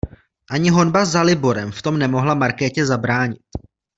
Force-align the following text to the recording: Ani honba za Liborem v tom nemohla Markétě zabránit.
Ani 0.49 0.69
honba 0.69 1.03
za 1.05 1.21
Liborem 1.23 1.71
v 1.71 1.81
tom 1.81 1.99
nemohla 1.99 2.33
Markétě 2.35 2.85
zabránit. 2.85 3.41